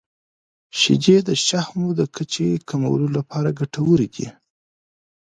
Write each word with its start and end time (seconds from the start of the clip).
•شیدې 0.79 1.17
د 1.27 1.29
شحمو 1.45 1.89
د 1.99 2.01
کچې 2.15 2.49
کمولو 2.69 3.07
لپاره 3.17 3.55
ګټورې 3.59 4.07
دي. 4.15 4.27